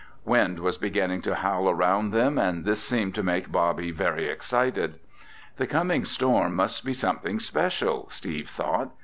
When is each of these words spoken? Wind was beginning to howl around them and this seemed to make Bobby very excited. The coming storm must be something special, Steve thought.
Wind 0.25 0.57
was 0.57 0.79
beginning 0.79 1.21
to 1.21 1.35
howl 1.35 1.69
around 1.69 2.09
them 2.09 2.39
and 2.39 2.65
this 2.65 2.81
seemed 2.83 3.13
to 3.13 3.21
make 3.21 3.51
Bobby 3.51 3.91
very 3.91 4.27
excited. 4.27 4.97
The 5.57 5.67
coming 5.67 6.05
storm 6.05 6.55
must 6.55 6.83
be 6.83 6.93
something 6.95 7.39
special, 7.39 8.07
Steve 8.09 8.49
thought. 8.49 8.89